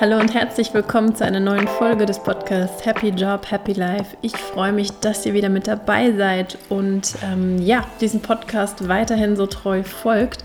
Hallo 0.00 0.18
und 0.18 0.34
herzlich 0.34 0.74
willkommen 0.74 1.14
zu 1.14 1.24
einer 1.24 1.38
neuen 1.38 1.68
Folge 1.68 2.04
des 2.04 2.18
Podcasts 2.18 2.84
Happy 2.84 3.10
Job, 3.10 3.48
Happy 3.48 3.74
Life. 3.74 4.16
Ich 4.22 4.36
freue 4.36 4.72
mich, 4.72 4.90
dass 4.90 5.24
ihr 5.24 5.34
wieder 5.34 5.48
mit 5.48 5.68
dabei 5.68 6.10
seid 6.10 6.58
und 6.68 7.14
ähm, 7.22 7.58
ja, 7.62 7.86
diesen 8.00 8.20
Podcast 8.20 8.88
weiterhin 8.88 9.36
so 9.36 9.46
treu 9.46 9.84
folgt. 9.84 10.44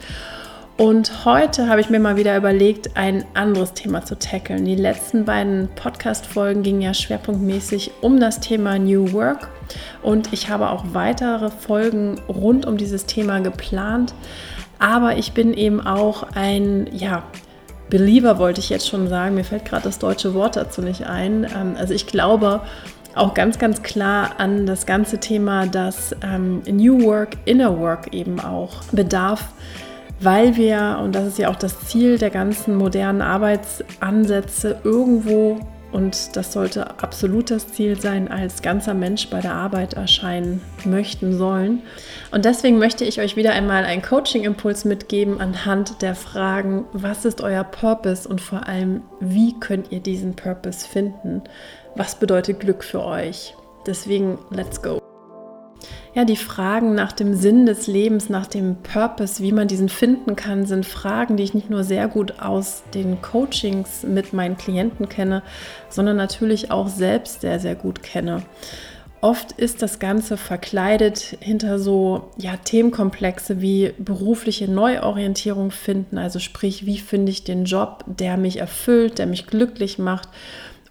Und 0.77 1.25
heute 1.25 1.67
habe 1.67 1.81
ich 1.81 1.89
mir 1.89 1.99
mal 1.99 2.15
wieder 2.15 2.37
überlegt, 2.37 2.95
ein 2.95 3.25
anderes 3.33 3.73
Thema 3.73 4.05
zu 4.05 4.19
tackeln. 4.19 4.65
Die 4.65 4.75
letzten 4.75 5.25
beiden 5.25 5.67
Podcast-Folgen 5.75 6.61
gingen 6.61 6.81
ja 6.81 6.93
schwerpunktmäßig 6.93 7.89
um 8.01 8.19
das 8.19 8.41
Thema 8.41 8.77
New 8.77 9.13
Work. 9.13 9.49
Und 10.03 10.31
ich 10.31 10.51
habe 10.51 10.69
auch 10.69 10.85
weitere 10.93 11.49
Folgen 11.49 12.21
rund 12.27 12.67
um 12.67 12.77
dieses 12.77 13.07
Thema 13.07 13.39
geplant. 13.39 14.13
Aber 14.77 15.17
ich 15.17 15.31
bin 15.31 15.55
eben 15.55 15.81
auch 15.81 16.21
ein, 16.35 16.87
ja, 16.93 17.23
Believer 17.89 18.37
wollte 18.37 18.59
ich 18.59 18.69
jetzt 18.69 18.87
schon 18.87 19.07
sagen, 19.07 19.35
mir 19.35 19.43
fällt 19.43 19.65
gerade 19.65 19.83
das 19.83 19.99
deutsche 19.99 20.33
Wort 20.33 20.55
dazu 20.55 20.81
nicht 20.81 21.05
ein. 21.05 21.43
Ähm, 21.43 21.75
also 21.77 21.93
ich 21.93 22.07
glaube 22.07 22.61
auch 23.15 23.33
ganz, 23.33 23.59
ganz 23.59 23.81
klar 23.81 24.35
an 24.37 24.65
das 24.65 24.85
ganze 24.85 25.19
Thema, 25.19 25.65
dass 25.65 26.15
ähm, 26.21 26.61
New 26.69 27.03
Work, 27.03 27.37
Inner 27.45 27.79
Work 27.79 28.13
eben 28.13 28.39
auch 28.39 28.83
bedarf, 28.91 29.45
weil 30.19 30.55
wir, 30.55 30.99
und 31.03 31.15
das 31.15 31.27
ist 31.27 31.39
ja 31.39 31.49
auch 31.49 31.55
das 31.55 31.79
Ziel 31.87 32.17
der 32.17 32.29
ganzen 32.29 32.75
modernen 32.75 33.21
Arbeitsansätze, 33.21 34.79
irgendwo 34.83 35.59
und 35.91 36.35
das 36.35 36.53
sollte 36.53 36.89
absolut 37.01 37.51
das 37.51 37.67
Ziel 37.67 37.99
sein, 37.99 38.27
als 38.27 38.61
ganzer 38.61 38.93
Mensch 38.93 39.29
bei 39.29 39.41
der 39.41 39.53
Arbeit 39.53 39.93
erscheinen 39.93 40.61
möchten 40.85 41.37
sollen. 41.37 41.81
Und 42.31 42.45
deswegen 42.45 42.77
möchte 42.77 43.05
ich 43.05 43.19
euch 43.19 43.35
wieder 43.35 43.53
einmal 43.53 43.85
einen 43.85 44.01
Coaching-Impuls 44.01 44.85
mitgeben 44.85 45.41
anhand 45.41 46.01
der 46.01 46.15
Fragen, 46.15 46.85
was 46.93 47.25
ist 47.25 47.41
euer 47.41 47.63
Purpose 47.63 48.27
und 48.27 48.41
vor 48.41 48.67
allem, 48.67 49.01
wie 49.19 49.59
könnt 49.59 49.91
ihr 49.91 49.99
diesen 49.99 50.35
Purpose 50.35 50.87
finden? 50.87 51.41
Was 51.95 52.15
bedeutet 52.15 52.59
Glück 52.59 52.83
für 52.83 53.03
euch? 53.03 53.55
Deswegen, 53.85 54.37
let's 54.51 54.81
go 54.81 55.08
ja, 56.19 56.25
die 56.25 56.35
Fragen 56.35 56.95
nach 56.95 57.13
dem 57.13 57.33
Sinn 57.33 57.65
des 57.65 57.87
Lebens, 57.87 58.27
nach 58.27 58.45
dem 58.45 58.75
Purpose, 58.83 59.41
wie 59.41 59.53
man 59.53 59.69
diesen 59.69 59.87
finden 59.87 60.35
kann, 60.35 60.65
sind 60.65 60.85
Fragen, 60.85 61.37
die 61.37 61.43
ich 61.43 61.53
nicht 61.53 61.69
nur 61.69 61.85
sehr 61.85 62.09
gut 62.09 62.41
aus 62.41 62.83
den 62.93 63.21
Coachings 63.21 64.03
mit 64.03 64.33
meinen 64.33 64.57
Klienten 64.57 65.07
kenne, 65.07 65.43
sondern 65.87 66.17
natürlich 66.17 66.71
auch 66.71 66.89
selbst 66.89 67.39
sehr, 67.39 67.61
sehr 67.61 67.75
gut 67.75 68.03
kenne. 68.03 68.43
Oft 69.21 69.53
ist 69.53 69.81
das 69.81 69.99
Ganze 69.99 70.35
verkleidet 70.35 71.37
hinter 71.39 71.79
so 71.79 72.31
ja, 72.37 72.57
Themenkomplexe 72.57 73.61
wie 73.61 73.93
berufliche 73.97 74.69
Neuorientierung 74.69 75.71
finden, 75.71 76.17
also 76.17 76.39
sprich, 76.39 76.85
wie 76.85 76.97
finde 76.97 77.31
ich 77.31 77.45
den 77.45 77.63
Job, 77.63 78.03
der 78.07 78.35
mich 78.35 78.57
erfüllt, 78.57 79.19
der 79.19 79.27
mich 79.27 79.47
glücklich 79.47 79.99
macht 79.99 80.27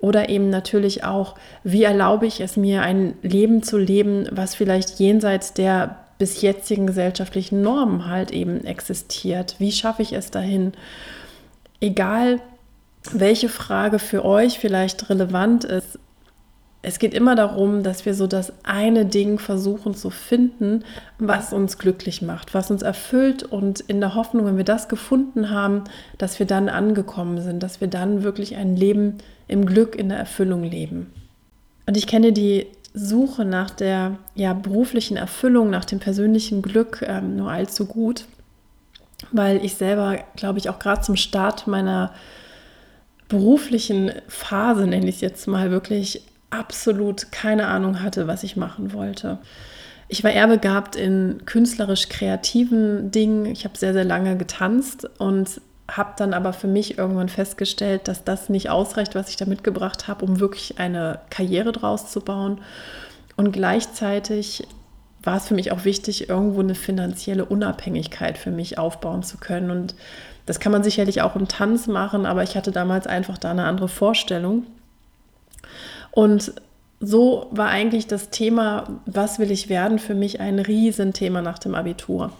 oder 0.00 0.28
eben 0.28 0.50
natürlich 0.50 1.04
auch, 1.04 1.34
wie 1.64 1.82
erlaube 1.82 2.27
ich 2.27 2.41
es 2.41 2.56
mir, 2.56 2.82
ein 2.82 3.14
Leben 3.22 3.62
zu 3.62 3.78
leben, 3.78 4.28
was 4.30 4.54
vielleicht 4.54 4.98
jenseits 4.98 5.54
der 5.54 5.96
bis 6.18 6.42
jetzigen 6.42 6.86
gesellschaftlichen 6.86 7.62
Normen 7.62 8.06
halt 8.06 8.32
eben 8.32 8.64
existiert. 8.64 9.54
Wie 9.58 9.72
schaffe 9.72 10.02
ich 10.02 10.12
es 10.12 10.30
dahin? 10.30 10.72
Egal, 11.80 12.41
welche 13.12 13.48
Frage 13.48 13.98
für 13.98 14.24
euch 14.24 14.58
vielleicht 14.58 15.08
relevant 15.10 15.64
ist, 15.64 15.98
es 16.80 17.00
geht 17.00 17.12
immer 17.12 17.34
darum, 17.34 17.82
dass 17.82 18.06
wir 18.06 18.14
so 18.14 18.26
das 18.28 18.52
eine 18.62 19.04
Ding 19.04 19.38
versuchen 19.38 19.94
zu 19.94 20.10
finden, 20.10 20.84
was 21.19 21.52
uns 21.52 21.78
glücklich 21.78 22.22
macht, 22.22 22.54
was 22.54 22.70
uns 22.70 22.82
erfüllt 22.82 23.42
und 23.42 23.80
in 23.80 24.00
der 24.00 24.14
Hoffnung, 24.14 24.46
wenn 24.46 24.56
wir 24.56 24.64
das 24.64 24.88
gefunden 24.88 25.50
haben, 25.50 25.84
dass 26.19 26.38
wir 26.38 26.46
dann 26.46 26.69
angekommen 26.69 27.41
sind, 27.42 27.62
dass 27.62 27.80
wir 27.80 27.88
dann 27.88 28.22
wirklich 28.22 28.56
ein 28.56 28.76
Leben 28.76 29.19
im 29.48 29.66
Glück, 29.66 29.96
in 29.96 30.10
der 30.10 30.18
Erfüllung 30.18 30.62
leben. 30.62 31.12
Und 31.86 31.96
ich 31.96 32.06
kenne 32.06 32.32
die 32.32 32.66
Suche 32.94 33.44
nach 33.44 33.70
der 33.70 34.19
ja, 34.34 34.53
beruflichen 34.53 35.16
Erfüllung, 35.16 35.70
nach 35.70 35.84
dem 35.84 35.98
persönlichen 35.98 36.62
Glück 36.62 37.04
ähm, 37.06 37.36
nur 37.36 37.50
allzu 37.50 37.87
gut, 37.87 38.25
weil 39.32 39.64
ich 39.64 39.75
selber, 39.75 40.19
glaube 40.37 40.58
ich, 40.58 40.69
auch 40.69 40.78
gerade 40.78 41.00
zum 41.00 41.16
Start 41.16 41.66
meiner 41.66 42.12
beruflichen 43.28 44.12
Phase, 44.26 44.87
nenne 44.87 45.08
ich 45.08 45.16
es 45.16 45.20
jetzt 45.20 45.47
mal, 45.47 45.70
wirklich 45.70 46.22
absolut 46.50 47.31
keine 47.31 47.69
Ahnung 47.69 48.03
hatte, 48.03 48.26
was 48.26 48.42
ich 48.42 48.56
machen 48.56 48.92
wollte. 48.92 49.38
Ich 50.08 50.25
war 50.25 50.31
eher 50.31 50.48
begabt 50.48 50.97
in 50.97 51.42
künstlerisch 51.44 52.08
kreativen 52.08 53.10
Dingen. 53.10 53.44
Ich 53.44 53.64
habe 53.64 53.76
sehr, 53.76 53.92
sehr 53.92 54.04
lange 54.04 54.38
getanzt 54.38 55.08
und 55.19 55.60
habe 55.91 56.12
dann 56.16 56.34
aber 56.34 56.53
für 56.53 56.66
mich 56.66 56.99
irgendwann 56.99 57.28
festgestellt, 57.28 58.09
dass 58.09 58.25
das 58.25 58.49
nicht 58.49 58.69
ausreicht, 58.69 59.15
was 59.15 59.31
ich 59.31 59.37
da 59.37 59.47
mitgebracht 59.47 60.06
habe, 60.06 60.25
um 60.25 60.38
wirklich 60.38 60.78
eine 60.78 61.21
Karriere 61.31 61.72
draus 61.72 62.10
zu 62.10 62.21
bauen. 62.21 62.60
Und 63.37 63.53
gleichzeitig 63.53 64.66
war 65.22 65.37
es 65.37 65.49
für 65.49 65.54
mich 65.54 65.72
auch 65.72 65.84
wichtig, 65.84 66.28
irgendwo 66.28 66.60
eine 66.60 66.75
finanzielle 66.75 67.44
Unabhängigkeit 67.44 68.37
für 68.38 68.50
mich 68.50 68.78
aufbauen 68.78 69.22
zu 69.22 69.38
können. 69.38 69.71
Und 69.71 69.94
das 70.47 70.60
kann 70.60 70.72
man 70.72 70.84
sicherlich 70.84 71.22
auch 71.22 71.37
im 71.37 71.49
Tanz 71.49 71.87
machen, 71.87 72.26
aber 72.26 72.43
ich 72.43 72.56
hatte 72.56 72.70
damals 72.70 73.06
einfach 73.06 73.38
da 73.38 73.50
eine 73.50 73.65
andere 73.65 73.88
Vorstellung. 73.88 74.66
Und 76.10 76.53
so 77.00 77.47
war 77.50 77.69
eigentlich 77.69 78.06
das 78.06 78.31
Thema, 78.31 79.00
was 79.06 79.38
will 79.38 79.50
ich 79.50 79.69
werden, 79.69 79.99
für 79.99 80.15
mich 80.15 80.41
ein 80.41 80.59
Riesenthema 80.59 81.43
nach 81.43 81.59
dem 81.59 81.75
Abitur. 81.75 82.32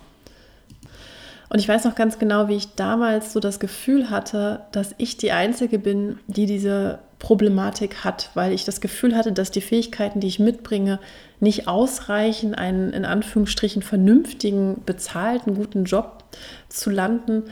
Und 1.49 1.59
ich 1.59 1.69
weiß 1.69 1.85
noch 1.85 1.95
ganz 1.95 2.19
genau, 2.19 2.49
wie 2.49 2.57
ich 2.57 2.75
damals 2.75 3.33
so 3.33 3.41
das 3.41 3.59
Gefühl 3.59 4.11
hatte, 4.11 4.61
dass 4.73 4.95
ich 4.99 5.17
die 5.17 5.33
Einzige 5.33 5.79
bin, 5.79 6.19
die 6.27 6.47
diese 6.47 6.99
Problematik 7.19 8.05
hat, 8.05 8.31
weil 8.35 8.53
ich 8.53 8.65
das 8.65 8.81
Gefühl 8.81 9.17
hatte, 9.17 9.33
dass 9.33 9.51
die 9.51 9.61
Fähigkeiten, 9.61 10.21
die 10.21 10.29
ich 10.29 10.39
mitbringe, 10.39 11.01
nicht 11.41 11.67
ausreichen, 11.67 12.55
einen 12.55 12.93
in 12.93 13.05
Anführungsstrichen 13.05 13.83
vernünftigen, 13.83 14.83
bezahlten, 14.85 15.55
guten 15.55 15.85
Job 15.85 16.25
zu 16.69 16.91
landen. 16.91 17.45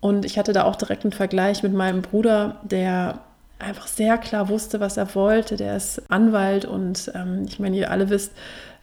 Und 0.00 0.24
ich 0.24 0.38
hatte 0.38 0.52
da 0.52 0.64
auch 0.64 0.76
direkt 0.76 1.04
einen 1.04 1.12
Vergleich 1.12 1.62
mit 1.62 1.74
meinem 1.74 2.02
Bruder, 2.02 2.60
der 2.62 3.20
einfach 3.58 3.88
sehr 3.88 4.18
klar 4.18 4.48
wusste, 4.48 4.80
was 4.80 4.96
er 4.96 5.14
wollte. 5.14 5.56
Der 5.56 5.76
ist 5.76 6.10
Anwalt 6.10 6.64
und 6.64 7.10
ähm, 7.14 7.44
ich 7.46 7.58
meine, 7.58 7.76
ihr 7.76 7.90
alle 7.90 8.08
wisst, 8.08 8.32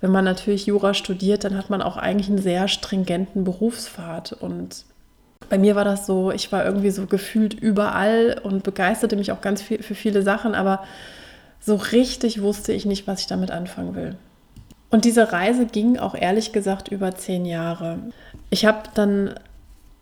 wenn 0.05 0.11
man 0.11 0.23
natürlich 0.23 0.67
Jura 0.67 0.93
studiert, 0.93 1.45
dann 1.45 1.57
hat 1.57 1.71
man 1.71 1.81
auch 1.81 1.97
eigentlich 1.97 2.27
einen 2.29 2.37
sehr 2.37 2.67
stringenten 2.67 3.43
Berufspfad. 3.43 4.33
Und 4.33 4.85
bei 5.49 5.57
mir 5.57 5.75
war 5.75 5.83
das 5.83 6.05
so, 6.05 6.29
ich 6.29 6.51
war 6.51 6.63
irgendwie 6.63 6.91
so 6.91 7.07
gefühlt 7.07 7.55
überall 7.55 8.39
und 8.43 8.61
begeisterte 8.61 9.15
mich 9.15 9.31
auch 9.31 9.41
ganz 9.41 9.63
viel 9.63 9.81
für 9.81 9.95
viele 9.95 10.21
Sachen, 10.21 10.53
aber 10.53 10.83
so 11.59 11.73
richtig 11.73 12.43
wusste 12.43 12.71
ich 12.71 12.85
nicht, 12.85 13.07
was 13.07 13.21
ich 13.21 13.25
damit 13.25 13.49
anfangen 13.49 13.95
will. 13.95 14.15
Und 14.91 15.05
diese 15.05 15.31
Reise 15.31 15.65
ging 15.65 15.97
auch 15.97 16.13
ehrlich 16.13 16.51
gesagt 16.51 16.89
über 16.89 17.15
zehn 17.15 17.43
Jahre. 17.43 17.97
Ich 18.51 18.67
habe 18.67 18.83
dann 18.93 19.33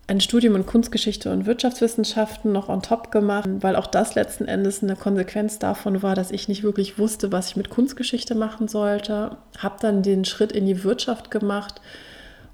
ein 0.07 0.19
Studium 0.19 0.55
in 0.55 0.65
Kunstgeschichte 0.65 1.31
und 1.31 1.45
Wirtschaftswissenschaften 1.45 2.51
noch 2.51 2.67
on 2.67 2.81
top 2.81 3.11
gemacht, 3.11 3.47
weil 3.61 3.75
auch 3.75 3.87
das 3.87 4.15
letzten 4.15 4.45
Endes 4.45 4.83
eine 4.83 4.97
Konsequenz 4.97 5.59
davon 5.59 6.03
war, 6.03 6.13
dass 6.13 6.31
ich 6.31 6.49
nicht 6.49 6.63
wirklich 6.63 6.99
wusste, 6.99 7.31
was 7.31 7.49
ich 7.49 7.55
mit 7.55 7.69
Kunstgeschichte 7.69 8.35
machen 8.35 8.67
sollte. 8.67 9.37
Habe 9.57 9.75
dann 9.79 10.03
den 10.03 10.25
Schritt 10.25 10.51
in 10.51 10.65
die 10.65 10.83
Wirtschaft 10.83 11.31
gemacht 11.31 11.79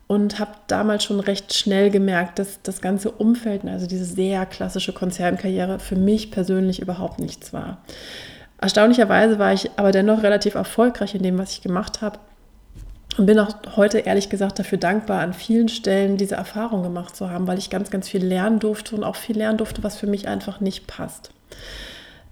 und 0.05 0.39
habe 0.39 0.51
damals 0.67 1.03
schon 1.03 1.19
recht 1.19 1.53
schnell 1.53 1.89
gemerkt, 1.89 2.37
dass 2.37 2.61
das 2.61 2.81
ganze 2.81 3.11
Umfeld, 3.11 3.65
also 3.65 3.87
diese 3.87 4.05
sehr 4.05 4.45
klassische 4.45 4.93
Konzernkarriere, 4.93 5.79
für 5.79 5.95
mich 5.95 6.29
persönlich 6.29 6.79
überhaupt 6.81 7.19
nichts 7.19 7.51
war. 7.51 7.83
Erstaunlicherweise 8.61 9.39
war 9.39 9.53
ich 9.53 9.71
aber 9.75 9.91
dennoch 9.91 10.21
relativ 10.21 10.53
erfolgreich 10.53 11.15
in 11.15 11.23
dem, 11.23 11.37
was 11.37 11.53
ich 11.53 11.61
gemacht 11.61 12.01
habe 12.01 12.19
und 13.19 13.25
bin 13.25 13.37
auch 13.37 13.53
heute 13.75 13.99
ehrlich 13.99 14.29
gesagt 14.29 14.59
dafür 14.59 14.77
dankbar, 14.77 15.19
an 15.19 15.33
vielen 15.33 15.67
Stellen 15.67 16.15
diese 16.15 16.35
Erfahrung 16.35 16.83
gemacht 16.83 17.17
zu 17.17 17.29
haben, 17.29 17.47
weil 17.47 17.57
ich 17.57 17.69
ganz, 17.69 17.91
ganz 17.91 18.07
viel 18.07 18.25
lernen 18.25 18.59
durfte 18.59 18.95
und 18.95 19.03
auch 19.03 19.17
viel 19.17 19.37
lernen 19.37 19.57
durfte, 19.57 19.83
was 19.83 19.97
für 19.97 20.07
mich 20.07 20.29
einfach 20.29 20.61
nicht 20.61 20.87
passt. 20.87 21.31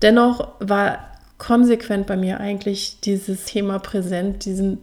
Dennoch 0.02 0.48
war 0.60 1.00
konsequent 1.38 2.08
bei 2.08 2.16
mir 2.16 2.40
eigentlich 2.40 3.02
dieses 3.02 3.44
Thema 3.44 3.80
präsent, 3.80 4.46
diesen 4.46 4.80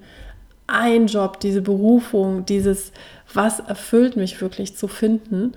ein 0.67 1.07
Job, 1.07 1.41
diese 1.41 1.63
Berufung, 1.63 2.45
dieses, 2.45 2.93
was 3.33 3.61
erfüllt 3.61 4.17
mich 4.17 4.43
wirklich 4.43 4.77
zu 4.77 4.89
finden. 4.89 5.53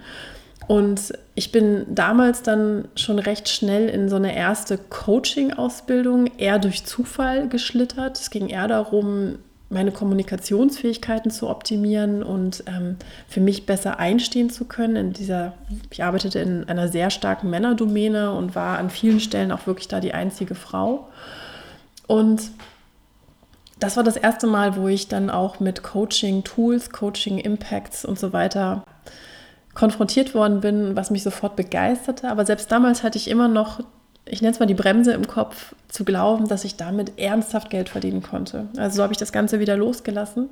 Und 0.67 1.13
ich 1.35 1.51
bin 1.51 1.85
damals 1.89 2.41
dann 2.41 2.87
schon 2.95 3.19
recht 3.19 3.49
schnell 3.49 3.89
in 3.89 4.07
so 4.07 4.15
eine 4.15 4.33
erste 4.33 4.77
Coaching-Ausbildung 4.77 6.27
eher 6.37 6.59
durch 6.59 6.85
Zufall 6.85 7.49
geschlittert. 7.49 8.17
Es 8.17 8.29
ging 8.29 8.47
eher 8.47 8.67
darum, 8.67 9.39
meine 9.69 9.91
Kommunikationsfähigkeiten 9.91 11.29
zu 11.29 11.49
optimieren 11.49 12.23
und 12.23 12.63
ähm, 12.67 12.97
für 13.27 13.41
mich 13.41 13.65
besser 13.65 13.99
einstehen 13.99 14.49
zu 14.49 14.65
können. 14.65 14.95
In 14.95 15.13
dieser, 15.13 15.53
ich 15.91 16.03
arbeitete 16.03 16.39
in 16.39 16.63
einer 16.69 16.87
sehr 16.87 17.09
starken 17.09 17.49
Männerdomäne 17.49 18.31
und 18.31 18.55
war 18.55 18.77
an 18.77 18.89
vielen 18.89 19.19
Stellen 19.19 19.51
auch 19.51 19.67
wirklich 19.67 19.87
da 19.87 19.99
die 19.99 20.13
einzige 20.13 20.55
Frau. 20.55 21.09
Und 22.07 22.43
das 23.79 23.97
war 23.97 24.03
das 24.03 24.15
erste 24.17 24.47
Mal, 24.47 24.77
wo 24.77 24.87
ich 24.87 25.07
dann 25.07 25.29
auch 25.29 25.59
mit 25.59 25.83
Coaching-Tools, 25.83 26.91
Coaching-Impacts 26.91 28.05
und 28.05 28.17
so 28.17 28.33
weiter 28.33 28.83
konfrontiert 29.75 30.33
worden 30.33 30.61
bin, 30.61 30.95
was 30.95 31.11
mich 31.11 31.21
sofort 31.21 31.55
begeisterte. 31.55 32.29
Aber 32.29 32.45
selbst 32.45 32.71
damals 32.71 33.03
hatte 33.03 33.17
ich 33.17 33.29
immer 33.29 33.47
noch, 33.47 33.81
ich 34.29 34.41
nenne 34.41 34.53
es 34.53 34.59
mal 34.59 34.65
die 34.65 34.73
Bremse 34.73 35.13
im 35.13 35.27
Kopf, 35.27 35.73
zu 35.87 36.03
glauben, 36.05 36.47
dass 36.47 36.63
ich 36.63 36.75
damit 36.75 37.17
ernsthaft 37.17 37.69
Geld 37.69 37.89
verdienen 37.89 38.21
konnte. 38.21 38.67
Also 38.77 38.97
so 38.97 39.03
habe 39.03 39.13
ich 39.13 39.19
das 39.19 39.31
Ganze 39.31 39.59
wieder 39.59 39.77
losgelassen 39.77 40.49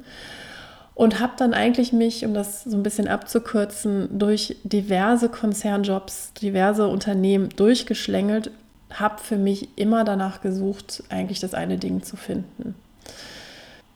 und 0.96 1.20
habe 1.20 1.34
dann 1.38 1.54
eigentlich 1.54 1.92
mich, 1.94 2.26
um 2.26 2.34
das 2.34 2.64
so 2.64 2.76
ein 2.76 2.84
bisschen 2.84 3.08
abzukürzen, 3.08 4.18
durch 4.18 4.56
diverse 4.64 5.30
Konzernjobs, 5.30 6.32
diverse 6.42 6.88
Unternehmen 6.88 7.50
durchgeschlängelt, 7.50 8.50
habe 8.92 9.22
für 9.22 9.38
mich 9.38 9.68
immer 9.76 10.06
danach 10.06 10.42
gesucht, 10.42 11.04
eigentlich 11.10 11.42
das 11.42 11.54
eine 11.54 11.78
Ding 11.78 12.02
zu 12.02 12.16
finden. 12.16 12.76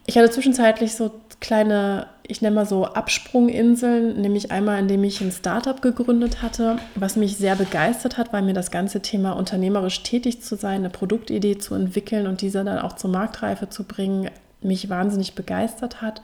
Ich 0.06 0.18
hatte 0.18 0.30
zwischenzeitlich 0.30 0.96
so 0.96 1.12
kleine, 1.40 2.08
ich 2.30 2.44
nenne 2.44 2.56
mal 2.56 2.66
so 2.68 2.86
Absprunginseln, 2.86 4.22
nämlich 4.22 4.52
einmal, 4.52 4.80
indem 4.80 5.04
ich 5.04 5.20
ein 5.20 5.32
Startup 5.32 5.82
gegründet 5.82 6.44
hatte, 6.44 6.78
was 6.94 7.16
mich 7.16 7.38
sehr 7.38 7.56
begeistert 7.56 8.20
hat, 8.20 8.32
weil 8.32 8.44
mir 8.44 8.54
das 8.54 8.70
ganze 8.70 9.02
Thema 9.02 9.32
unternehmerisch 9.32 10.04
tätig 10.04 10.44
zu 10.44 10.56
sein, 10.56 10.82
eine 10.82 10.92
Produktidee 10.92 11.58
zu 11.58 11.74
entwickeln 11.74 12.28
und 12.28 12.42
diese 12.42 12.64
dann 12.64 12.78
auch 12.78 12.94
zur 12.94 13.10
Marktreife 13.10 13.70
zu 13.70 13.84
bringen, 13.84 14.30
mich 14.62 14.90
wahnsinnig 14.90 15.34
begeistert 15.34 16.04
hat. 16.04 16.22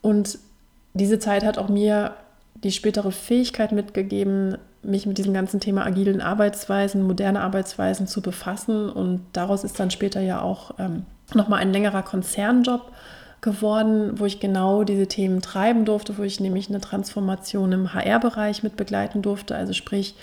Und 0.00 0.38
diese 0.94 1.18
Zeit 1.18 1.44
hat 1.44 1.58
auch 1.58 1.68
mir 1.68 2.12
die 2.62 2.70
spätere 2.70 3.10
Fähigkeit 3.10 3.72
mitgegeben, 3.72 4.56
mich 4.84 5.06
mit 5.06 5.18
diesem 5.18 5.34
ganzen 5.34 5.58
Thema 5.58 5.84
agilen 5.84 6.20
Arbeitsweisen, 6.20 7.02
moderne 7.02 7.40
Arbeitsweisen 7.40 8.06
zu 8.06 8.22
befassen. 8.22 8.88
Und 8.88 9.22
daraus 9.32 9.64
ist 9.64 9.80
dann 9.80 9.90
später 9.90 10.20
ja 10.20 10.40
auch 10.40 10.74
ähm, 10.78 11.04
nochmal 11.34 11.62
ein 11.62 11.72
längerer 11.72 12.04
Konzernjob 12.04 12.92
geworden, 13.40 14.18
wo 14.18 14.26
ich 14.26 14.40
genau 14.40 14.84
diese 14.84 15.06
Themen 15.06 15.42
treiben 15.42 15.84
durfte, 15.84 16.18
wo 16.18 16.22
ich 16.22 16.40
nämlich 16.40 16.68
eine 16.68 16.80
Transformation 16.80 17.72
im 17.72 17.94
HR-Bereich 17.94 18.62
mit 18.62 18.76
begleiten 18.76 19.22
durfte. 19.22 19.54
Also 19.54 19.72
sprich, 19.72 20.14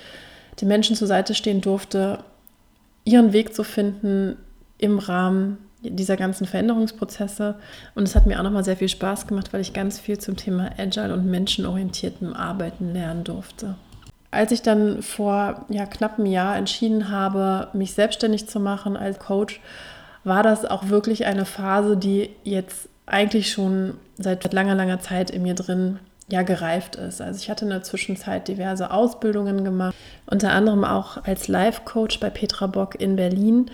den 0.59 0.67
Menschen 0.67 0.95
zur 0.95 1.07
Seite 1.07 1.33
stehen 1.33 1.61
durfte, 1.61 2.19
ihren 3.05 3.33
Weg 3.33 3.53
zu 3.53 3.63
finden 3.63 4.37
im 4.77 4.99
Rahmen 4.99 5.57
dieser 5.81 6.17
ganzen 6.17 6.45
Veränderungsprozesse. 6.45 7.55
Und 7.95 8.03
es 8.03 8.15
hat 8.15 8.25
mir 8.25 8.39
auch 8.39 8.43
nochmal 8.43 8.63
sehr 8.63 8.77
viel 8.77 8.89
Spaß 8.89 9.27
gemacht, 9.27 9.51
weil 9.51 9.61
ich 9.61 9.73
ganz 9.73 9.99
viel 9.99 10.17
zum 10.17 10.37
Thema 10.37 10.71
Agile 10.77 11.13
und 11.13 11.25
menschenorientiertem 11.25 12.33
Arbeiten 12.33 12.93
lernen 12.93 13.23
durfte. 13.23 13.75
Als 14.31 14.51
ich 14.51 14.61
dann 14.61 15.03
vor 15.03 15.65
ja, 15.69 15.85
knapp 15.85 16.17
einem 16.17 16.25
Jahr 16.25 16.57
entschieden 16.57 17.09
habe, 17.09 17.67
mich 17.73 17.93
selbstständig 17.93 18.47
zu 18.47 18.59
machen 18.59 18.97
als 18.97 19.19
Coach, 19.19 19.61
war 20.23 20.41
das 20.41 20.65
auch 20.65 20.87
wirklich 20.87 21.25
eine 21.25 21.45
Phase, 21.45 21.97
die 21.97 22.29
jetzt 22.43 22.89
eigentlich 23.05 23.51
schon 23.51 23.95
seit 24.17 24.51
langer, 24.53 24.75
langer 24.75 24.99
Zeit 24.99 25.29
in 25.29 25.43
mir 25.43 25.55
drin 25.55 25.99
ja 26.29 26.41
gereift 26.41 26.95
ist. 26.95 27.21
Also 27.21 27.39
ich 27.41 27.49
hatte 27.49 27.65
in 27.65 27.71
der 27.71 27.83
Zwischenzeit 27.83 28.47
diverse 28.47 28.91
Ausbildungen 28.91 29.63
gemacht, 29.63 29.95
unter 30.25 30.51
anderem 30.51 30.83
auch 30.85 31.23
als 31.23 31.47
Life-Coach 31.47 32.19
bei 32.19 32.29
Petra 32.29 32.67
Bock 32.67 32.99
in 32.99 33.15
Berlin 33.15 33.69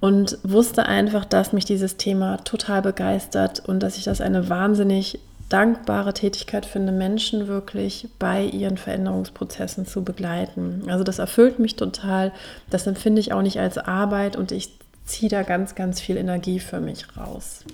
und 0.00 0.38
wusste 0.42 0.86
einfach, 0.86 1.24
dass 1.24 1.52
mich 1.52 1.64
dieses 1.64 1.96
Thema 1.96 2.36
total 2.38 2.82
begeistert 2.82 3.60
und 3.66 3.82
dass 3.82 3.96
ich 3.96 4.04
das 4.04 4.20
eine 4.20 4.48
wahnsinnig 4.48 5.18
dankbare 5.48 6.14
Tätigkeit 6.14 6.66
finde, 6.66 6.92
Menschen 6.92 7.48
wirklich 7.48 8.08
bei 8.18 8.44
ihren 8.44 8.76
Veränderungsprozessen 8.76 9.86
zu 9.86 10.02
begleiten. 10.02 10.84
Also 10.88 11.04
das 11.04 11.18
erfüllt 11.18 11.58
mich 11.58 11.76
total. 11.76 12.32
Das 12.70 12.86
empfinde 12.86 13.20
ich 13.20 13.32
auch 13.32 13.42
nicht 13.42 13.60
als 13.60 13.78
Arbeit 13.78 14.36
und 14.36 14.52
ich 14.52 14.70
ziehe 15.04 15.28
da 15.28 15.42
ganz, 15.42 15.74
ganz 15.74 16.00
viel 16.00 16.16
Energie 16.16 16.60
für 16.60 16.80
mich 16.80 17.16
raus. 17.16 17.64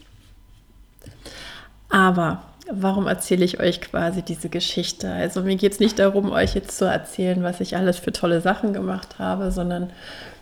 Aber 1.89 2.43
warum 2.71 3.07
erzähle 3.07 3.45
ich 3.45 3.61
euch 3.61 3.81
quasi 3.81 4.23
diese 4.23 4.49
Geschichte? 4.49 5.11
Also 5.11 5.43
mir 5.43 5.57
geht 5.57 5.73
es 5.73 5.81
nicht 5.81 5.99
darum, 5.99 6.31
euch 6.31 6.55
jetzt 6.55 6.77
zu 6.77 6.85
erzählen, 6.85 7.43
was 7.43 7.61
ich 7.61 7.77
alles 7.77 7.99
für 7.99 8.13
tolle 8.13 8.41
Sachen 8.41 8.73
gemacht 8.73 9.19
habe, 9.19 9.51
sondern 9.51 9.91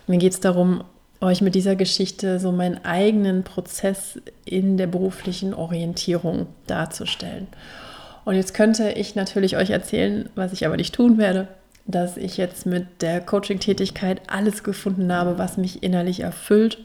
mir 0.06 0.18
geht 0.18 0.32
es 0.32 0.40
darum, 0.40 0.84
euch 1.20 1.40
mit 1.40 1.54
dieser 1.54 1.74
Geschichte 1.74 2.38
so 2.38 2.52
meinen 2.52 2.84
eigenen 2.84 3.42
Prozess 3.42 4.20
in 4.44 4.76
der 4.76 4.86
beruflichen 4.86 5.52
Orientierung 5.52 6.46
darzustellen. 6.66 7.48
Und 8.24 8.34
jetzt 8.34 8.54
könnte 8.54 8.90
ich 8.92 9.14
natürlich 9.14 9.56
euch 9.56 9.70
erzählen, 9.70 10.28
was 10.34 10.52
ich 10.52 10.66
aber 10.66 10.76
nicht 10.76 10.94
tun 10.94 11.18
werde, 11.18 11.48
dass 11.86 12.16
ich 12.16 12.36
jetzt 12.36 12.66
mit 12.66 13.00
der 13.00 13.20
Coaching-Tätigkeit 13.20 14.20
alles 14.26 14.62
gefunden 14.62 15.12
habe, 15.12 15.38
was 15.38 15.56
mich 15.56 15.82
innerlich 15.82 16.20
erfüllt, 16.20 16.78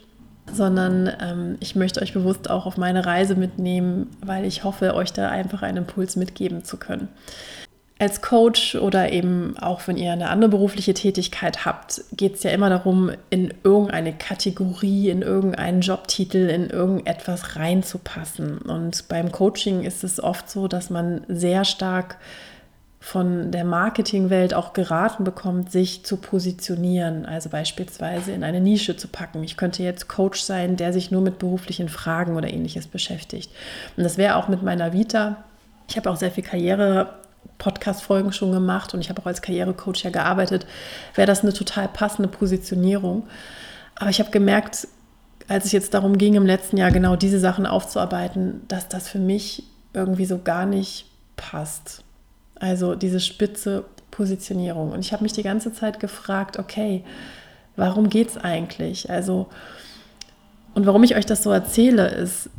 sondern 0.51 1.11
ähm, 1.21 1.57
ich 1.59 1.75
möchte 1.75 2.01
euch 2.01 2.13
bewusst 2.13 2.49
auch 2.49 2.65
auf 2.65 2.77
meine 2.77 3.05
Reise 3.05 3.35
mitnehmen, 3.35 4.09
weil 4.25 4.45
ich 4.45 4.63
hoffe, 4.63 4.93
euch 4.95 5.13
da 5.13 5.29
einfach 5.29 5.61
einen 5.61 5.77
Impuls 5.77 6.15
mitgeben 6.15 6.63
zu 6.63 6.77
können 6.77 7.09
als 8.03 8.21
Coach 8.21 8.75
oder 8.75 9.11
eben 9.11 9.55
auch 9.57 9.87
wenn 9.87 9.97
ihr 9.97 10.11
eine 10.11 10.29
andere 10.29 10.49
berufliche 10.49 10.93
Tätigkeit 10.93 11.65
habt, 11.65 12.03
geht 12.11 12.35
es 12.35 12.43
ja 12.43 12.51
immer 12.51 12.69
darum, 12.69 13.11
in 13.29 13.53
irgendeine 13.63 14.13
Kategorie, 14.13 15.09
in 15.09 15.21
irgendeinen 15.21 15.81
Jobtitel, 15.81 16.49
in 16.49 16.69
irgendetwas 16.69 17.55
reinzupassen. 17.55 18.57
Und 18.57 19.07
beim 19.07 19.31
Coaching 19.31 19.83
ist 19.83 20.03
es 20.03 20.21
oft 20.21 20.49
so, 20.49 20.67
dass 20.67 20.89
man 20.89 21.21
sehr 21.27 21.65
stark 21.65 22.17
von 23.03 23.51
der 23.51 23.65
Marketingwelt 23.65 24.53
auch 24.53 24.71
geraten 24.71 25.25
bekommt, 25.25 25.69
sich 25.69 26.05
zu 26.05 26.15
positionieren, 26.15 27.25
also 27.25 27.49
beispielsweise 27.49 28.31
in 28.31 28.45
eine 28.45 28.61
Nische 28.61 28.95
zu 28.95 29.09
packen. 29.09 29.43
Ich 29.43 29.57
könnte 29.57 29.83
jetzt 29.83 30.07
Coach 30.07 30.39
sein, 30.39 30.77
der 30.77 30.93
sich 30.93 31.11
nur 31.11 31.19
mit 31.19 31.37
beruflichen 31.37 31.89
Fragen 31.89 32.37
oder 32.37 32.47
ähnliches 32.47 32.87
beschäftigt. 32.87 33.51
Und 33.97 34.05
das 34.05 34.17
wäre 34.17 34.37
auch 34.37 34.47
mit 34.47 34.63
meiner 34.63 34.93
Vita. 34.93 35.43
Ich 35.89 35.97
habe 35.97 36.09
auch 36.09 36.15
sehr 36.15 36.31
viel 36.31 36.45
Karriere 36.45 37.15
Podcast-Folgen 37.57 38.31
schon 38.31 38.53
gemacht 38.53 38.93
und 38.93 39.01
ich 39.01 39.09
habe 39.09 39.21
auch 39.21 39.27
als 39.27 39.41
Karrierecoach 39.41 40.03
ja 40.03 40.09
gearbeitet, 40.09 40.65
wäre 41.13 41.27
das 41.27 41.41
eine 41.43 41.51
total 41.51 41.89
passende 41.89 42.29
Positionierung. 42.29 43.27
Aber 43.95 44.11
ich 44.11 44.21
habe 44.21 44.31
gemerkt, 44.31 44.87
als 45.49 45.65
es 45.65 45.73
jetzt 45.73 45.93
darum 45.93 46.17
ging, 46.17 46.35
im 46.35 46.45
letzten 46.45 46.77
Jahr 46.77 46.91
genau 46.91 47.17
diese 47.17 47.39
Sachen 47.41 47.65
aufzuarbeiten, 47.65 48.61
dass 48.69 48.87
das 48.87 49.09
für 49.09 49.19
mich 49.19 49.63
irgendwie 49.93 50.25
so 50.25 50.39
gar 50.39 50.65
nicht 50.65 51.07
passt. 51.35 52.05
Also 52.63 52.95
diese 52.95 53.19
spitze 53.19 53.83
Positionierung. 54.09 54.93
Und 54.93 55.01
ich 55.01 55.11
habe 55.11 55.21
mich 55.21 55.33
die 55.33 55.43
ganze 55.43 55.73
Zeit 55.73 55.99
gefragt, 55.99 56.57
okay, 56.57 57.03
warum 57.75 58.07
geht 58.07 58.29
es 58.29 58.37
eigentlich? 58.37 59.09
Also, 59.09 59.47
und 60.73 60.85
warum 60.85 61.03
ich 61.03 61.17
euch 61.17 61.25
das 61.25 61.43
so 61.43 61.51
erzähle, 61.51 62.07
ist, 62.07 62.49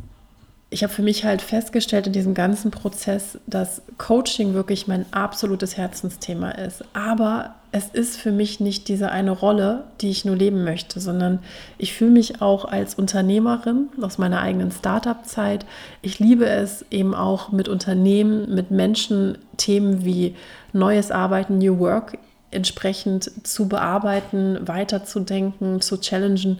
ich 0.69 0.83
habe 0.83 0.93
für 0.93 1.01
mich 1.01 1.25
halt 1.25 1.41
festgestellt 1.41 2.05
in 2.05 2.13
diesem 2.13 2.35
ganzen 2.35 2.69
Prozess, 2.69 3.39
dass 3.47 3.81
Coaching 3.97 4.53
wirklich 4.53 4.85
mein 4.85 5.11
absolutes 5.11 5.75
Herzensthema 5.75 6.51
ist. 6.51 6.83
Aber 6.93 7.55
es 7.75 7.89
ist 7.89 8.15
für 8.15 8.31
mich 8.31 8.61
nicht 8.61 8.87
diese 8.87 9.11
eine 9.11 9.31
Rolle, 9.31 9.83
die 9.99 10.09
ich 10.09 10.23
nur 10.23 10.37
leben 10.37 10.63
möchte, 10.63 11.01
sondern 11.01 11.39
ich 11.77 11.93
fühle 11.93 12.11
mich 12.11 12.41
auch 12.41 12.63
als 12.63 12.95
Unternehmerin 12.95 13.89
aus 14.01 14.17
meiner 14.17 14.39
eigenen 14.39 14.71
Startup-Zeit. 14.71 15.65
Ich 16.01 16.17
liebe 16.17 16.45
es 16.45 16.85
eben 16.89 17.13
auch 17.13 17.51
mit 17.51 17.67
Unternehmen, 17.67 18.55
mit 18.55 18.71
Menschen 18.71 19.37
Themen 19.57 20.05
wie 20.05 20.35
neues 20.71 21.11
Arbeiten, 21.11 21.57
New 21.57 21.77
Work 21.79 22.17
entsprechend 22.49 23.29
zu 23.45 23.67
bearbeiten, 23.67 24.57
weiterzudenken, 24.61 25.81
zu 25.81 25.99
challengen. 25.99 26.59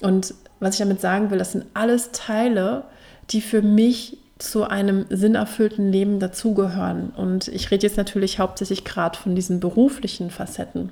Und 0.00 0.32
was 0.60 0.76
ich 0.76 0.80
damit 0.80 1.02
sagen 1.02 1.30
will, 1.30 1.36
das 1.36 1.52
sind 1.52 1.66
alles 1.74 2.10
Teile, 2.12 2.84
die 3.28 3.42
für 3.42 3.60
mich 3.60 4.16
zu 4.38 4.64
einem 4.64 5.06
sinnerfüllten 5.10 5.90
Leben 5.92 6.18
dazugehören. 6.18 7.10
Und 7.10 7.48
ich 7.48 7.70
rede 7.70 7.86
jetzt 7.86 7.96
natürlich 7.96 8.38
hauptsächlich 8.38 8.84
gerade 8.84 9.18
von 9.18 9.34
diesen 9.34 9.60
beruflichen 9.60 10.30
Facetten. 10.30 10.90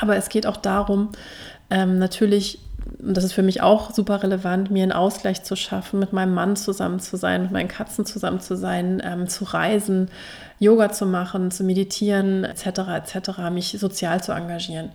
Aber 0.00 0.16
es 0.16 0.28
geht 0.28 0.46
auch 0.46 0.56
darum, 0.56 1.10
ähm, 1.70 1.98
natürlich, 1.98 2.60
und 2.98 3.16
das 3.16 3.24
ist 3.24 3.32
für 3.32 3.42
mich 3.42 3.60
auch 3.60 3.92
super 3.92 4.22
relevant, 4.22 4.70
mir 4.70 4.84
einen 4.84 4.92
Ausgleich 4.92 5.42
zu 5.42 5.56
schaffen, 5.56 5.98
mit 5.98 6.12
meinem 6.12 6.34
Mann 6.34 6.56
zusammen 6.56 7.00
zu 7.00 7.16
sein, 7.16 7.42
mit 7.42 7.52
meinen 7.52 7.68
Katzen 7.68 8.06
zusammen 8.06 8.40
zu 8.40 8.56
sein, 8.56 9.02
ähm, 9.04 9.28
zu 9.28 9.44
reisen, 9.44 10.08
Yoga 10.58 10.92
zu 10.92 11.06
machen, 11.06 11.50
zu 11.50 11.64
meditieren, 11.64 12.44
etc., 12.44 12.66
etc., 12.96 13.30
mich 13.52 13.76
sozial 13.78 14.22
zu 14.22 14.32
engagieren. 14.32 14.90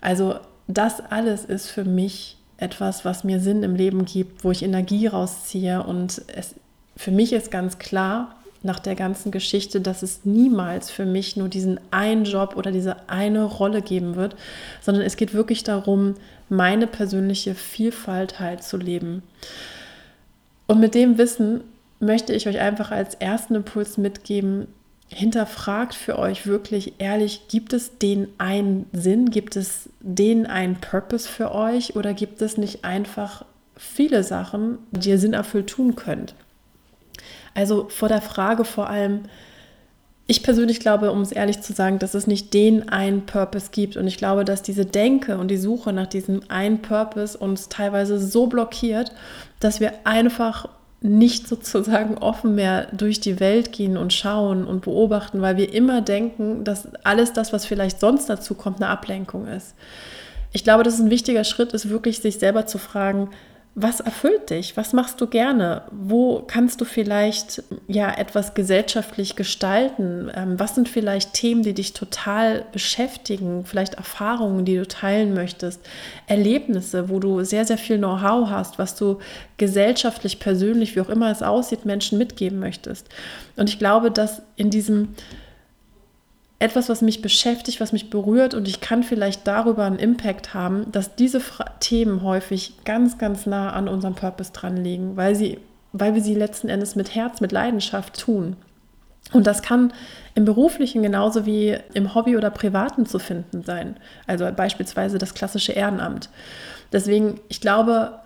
Also 0.00 0.36
das 0.66 1.00
alles 1.00 1.44
ist 1.44 1.70
für 1.70 1.84
mich 1.84 2.37
etwas, 2.58 3.04
was 3.04 3.24
mir 3.24 3.40
Sinn 3.40 3.62
im 3.62 3.74
Leben 3.74 4.04
gibt, 4.04 4.44
wo 4.44 4.50
ich 4.50 4.62
Energie 4.62 5.06
rausziehe. 5.06 5.82
Und 5.82 6.22
es, 6.36 6.54
für 6.96 7.10
mich 7.10 7.32
ist 7.32 7.50
ganz 7.50 7.78
klar 7.78 8.34
nach 8.62 8.80
der 8.80 8.96
ganzen 8.96 9.30
Geschichte, 9.30 9.80
dass 9.80 10.02
es 10.02 10.24
niemals 10.24 10.90
für 10.90 11.06
mich 11.06 11.36
nur 11.36 11.48
diesen 11.48 11.78
einen 11.92 12.24
Job 12.24 12.56
oder 12.56 12.72
diese 12.72 13.08
eine 13.08 13.44
Rolle 13.44 13.82
geben 13.82 14.16
wird, 14.16 14.34
sondern 14.80 15.04
es 15.04 15.16
geht 15.16 15.32
wirklich 15.32 15.62
darum, 15.62 16.14
meine 16.48 16.88
persönliche 16.88 17.54
Vielfalt 17.54 18.40
halt 18.40 18.64
zu 18.64 18.76
leben. 18.76 19.22
Und 20.66 20.80
mit 20.80 20.94
dem 20.94 21.16
Wissen 21.18 21.62
möchte 22.00 22.32
ich 22.32 22.48
euch 22.48 22.58
einfach 22.58 22.90
als 22.90 23.14
ersten 23.14 23.54
Impuls 23.54 23.96
mitgeben, 23.96 24.66
hinterfragt 25.08 25.94
für 25.94 26.18
euch 26.18 26.46
wirklich 26.46 26.94
ehrlich, 26.98 27.48
gibt 27.48 27.72
es 27.72 27.98
den 27.98 28.28
einen 28.38 28.86
Sinn, 28.92 29.30
gibt 29.30 29.56
es 29.56 29.88
den 30.00 30.46
einen 30.46 30.76
Purpose 30.76 31.28
für 31.28 31.52
euch 31.54 31.96
oder 31.96 32.14
gibt 32.14 32.42
es 32.42 32.58
nicht 32.58 32.84
einfach 32.84 33.44
viele 33.76 34.22
Sachen, 34.22 34.78
die 34.90 35.10
ihr 35.10 35.18
sinnerfüllt 35.18 35.68
tun 35.68 35.96
könnt? 35.96 36.34
Also 37.54 37.88
vor 37.88 38.08
der 38.08 38.20
Frage 38.20 38.64
vor 38.64 38.90
allem, 38.90 39.22
Ich 40.30 40.42
persönlich 40.42 40.78
glaube, 40.78 41.10
um 41.10 41.22
es 41.22 41.32
ehrlich 41.32 41.62
zu 41.62 41.72
sagen, 41.72 41.98
dass 41.98 42.12
es 42.12 42.26
nicht 42.26 42.52
den 42.52 42.90
einen 42.90 43.24
Purpose 43.24 43.70
gibt. 43.72 43.96
Und 43.96 44.06
ich 44.06 44.18
glaube, 44.18 44.44
dass 44.44 44.60
diese 44.60 44.84
Denke 44.84 45.38
und 45.38 45.48
die 45.48 45.56
Suche 45.56 45.90
nach 45.94 46.06
diesem 46.06 46.42
einen 46.48 46.82
Purpose 46.82 47.38
uns 47.38 47.70
teilweise 47.70 48.18
so 48.18 48.46
blockiert, 48.46 49.10
dass 49.58 49.80
wir 49.80 49.94
einfach 50.04 50.68
nicht 51.00 51.46
sozusagen 51.46 52.18
offen 52.18 52.54
mehr 52.54 52.88
durch 52.92 53.20
die 53.20 53.38
Welt 53.38 53.72
gehen 53.72 53.96
und 53.96 54.12
schauen 54.12 54.64
und 54.64 54.82
beobachten, 54.82 55.40
weil 55.40 55.56
wir 55.56 55.72
immer 55.72 56.00
denken, 56.00 56.64
dass 56.64 56.88
alles 57.04 57.32
das, 57.32 57.52
was 57.52 57.66
vielleicht 57.66 58.00
sonst 58.00 58.28
dazu 58.28 58.54
kommt, 58.54 58.78
eine 58.78 58.88
Ablenkung 58.88 59.46
ist. 59.46 59.74
Ich 60.52 60.64
glaube, 60.64 60.82
dass 60.82 60.98
ein 60.98 61.10
wichtiger 61.10 61.44
Schritt 61.44 61.72
ist, 61.72 61.90
wirklich 61.90 62.20
sich 62.20 62.38
selber 62.38 62.66
zu 62.66 62.78
fragen, 62.78 63.30
was 63.80 64.00
erfüllt 64.00 64.50
dich? 64.50 64.76
Was 64.76 64.92
machst 64.92 65.20
du 65.20 65.28
gerne? 65.28 65.82
Wo 65.92 66.42
kannst 66.44 66.80
du 66.80 66.84
vielleicht 66.84 67.62
ja 67.86 68.12
etwas 68.12 68.54
gesellschaftlich 68.54 69.36
gestalten? 69.36 70.30
Ähm, 70.34 70.58
was 70.58 70.74
sind 70.74 70.88
vielleicht 70.88 71.34
Themen, 71.34 71.62
die 71.62 71.74
dich 71.74 71.92
total 71.92 72.64
beschäftigen? 72.72 73.64
Vielleicht 73.64 73.94
Erfahrungen, 73.94 74.64
die 74.64 74.76
du 74.76 74.88
teilen 74.88 75.32
möchtest? 75.32 75.80
Erlebnisse, 76.26 77.08
wo 77.08 77.20
du 77.20 77.44
sehr, 77.44 77.64
sehr 77.64 77.78
viel 77.78 77.98
Know-how 77.98 78.50
hast, 78.50 78.80
was 78.80 78.96
du 78.96 79.18
gesellschaftlich, 79.58 80.40
persönlich, 80.40 80.96
wie 80.96 81.00
auch 81.00 81.08
immer 81.08 81.30
es 81.30 81.42
aussieht, 81.42 81.84
Menschen 81.84 82.18
mitgeben 82.18 82.58
möchtest. 82.58 83.08
Und 83.56 83.70
ich 83.70 83.78
glaube, 83.78 84.10
dass 84.10 84.42
in 84.56 84.70
diesem 84.70 85.14
etwas, 86.58 86.88
was 86.88 87.02
mich 87.02 87.22
beschäftigt, 87.22 87.80
was 87.80 87.92
mich 87.92 88.10
berührt 88.10 88.54
und 88.54 88.66
ich 88.66 88.80
kann 88.80 89.02
vielleicht 89.02 89.46
darüber 89.46 89.84
einen 89.84 89.98
Impact 89.98 90.54
haben, 90.54 90.90
dass 90.90 91.14
diese 91.14 91.40
Fra 91.40 91.64
Themen 91.78 92.22
häufig 92.22 92.74
ganz, 92.84 93.18
ganz 93.18 93.46
nah 93.46 93.72
an 93.72 93.86
unserem 93.86 94.14
Purpose 94.14 94.52
dran 94.52 94.76
liegen, 94.76 95.16
weil, 95.16 95.36
sie, 95.36 95.58
weil 95.92 96.14
wir 96.14 96.22
sie 96.22 96.34
letzten 96.34 96.68
Endes 96.68 96.96
mit 96.96 97.14
Herz, 97.14 97.40
mit 97.40 97.52
Leidenschaft 97.52 98.18
tun. 98.18 98.56
Und 99.32 99.46
das 99.46 99.62
kann 99.62 99.92
im 100.34 100.44
beruflichen 100.44 101.02
genauso 101.02 101.44
wie 101.44 101.76
im 101.94 102.14
Hobby 102.14 102.36
oder 102.36 102.50
privaten 102.50 103.06
zu 103.06 103.18
finden 103.18 103.62
sein. 103.62 103.96
Also 104.26 104.48
beispielsweise 104.50 105.18
das 105.18 105.34
klassische 105.34 105.72
Ehrenamt. 105.72 106.30
Deswegen, 106.92 107.38
ich 107.48 107.60
glaube, 107.60 108.18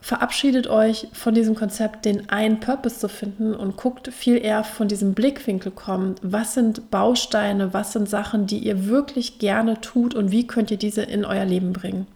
verabschiedet 0.00 0.66
euch 0.66 1.08
von 1.12 1.34
diesem 1.34 1.54
Konzept, 1.54 2.04
den 2.04 2.30
einen 2.30 2.60
Purpose 2.60 2.98
zu 2.98 3.08
finden 3.08 3.54
und 3.54 3.76
guckt 3.76 4.08
viel 4.12 4.42
eher 4.42 4.64
von 4.64 4.88
diesem 4.88 5.12
Blickwinkel 5.12 5.72
kommen. 5.72 6.14
Was 6.22 6.54
sind 6.54 6.90
Bausteine, 6.90 7.74
was 7.74 7.92
sind 7.92 8.08
Sachen, 8.08 8.46
die 8.46 8.58
ihr 8.58 8.86
wirklich 8.86 9.38
gerne 9.38 9.80
tut 9.80 10.14
und 10.14 10.30
wie 10.30 10.46
könnt 10.46 10.70
ihr 10.70 10.78
diese 10.78 11.02
in 11.02 11.24
euer 11.24 11.44
Leben 11.44 11.72
bringen? 11.72 12.06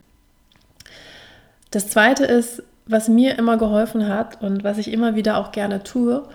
Das 1.70 1.88
zweite 1.88 2.24
ist, 2.24 2.62
was 2.86 3.08
mir 3.08 3.38
immer 3.38 3.58
geholfen 3.58 4.08
hat 4.08 4.42
und 4.42 4.64
was 4.64 4.78
ich 4.78 4.92
immer 4.92 5.14
wieder 5.14 5.36
auch 5.36 5.52
gerne 5.52 5.82
tue, 5.82 6.26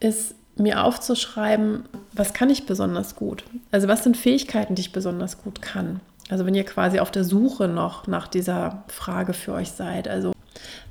ist 0.00 0.34
mir 0.56 0.82
aufzuschreiben, 0.82 1.84
was 2.12 2.32
kann 2.32 2.50
ich 2.50 2.66
besonders 2.66 3.14
gut? 3.14 3.44
Also 3.70 3.88
was 3.88 4.02
sind 4.02 4.16
Fähigkeiten, 4.16 4.74
die 4.74 4.82
ich 4.82 4.92
besonders 4.92 5.42
gut 5.42 5.62
kann? 5.62 6.00
Also 6.30 6.46
wenn 6.46 6.54
ihr 6.54 6.64
quasi 6.64 6.98
auf 6.98 7.10
der 7.10 7.24
Suche 7.24 7.68
noch 7.68 8.06
nach 8.06 8.26
dieser 8.26 8.84
Frage 8.88 9.32
für 9.32 9.52
euch 9.52 9.70
seid. 9.70 10.08
Also 10.08 10.32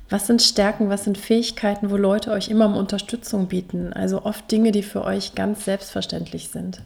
was 0.08 0.26
sind 0.26 0.42
Stärken, 0.42 0.88
was 0.88 1.04
sind 1.04 1.18
Fähigkeiten, 1.18 1.90
wo 1.90 1.96
Leute 1.96 2.30
euch 2.30 2.48
immer 2.48 2.66
um 2.66 2.76
Unterstützung 2.76 3.48
bieten? 3.48 3.92
Also 3.92 4.24
oft 4.24 4.50
Dinge, 4.50 4.72
die 4.72 4.82
für 4.82 5.04
euch 5.04 5.34
ganz 5.34 5.64
selbstverständlich 5.64 6.50
sind. 6.50 6.82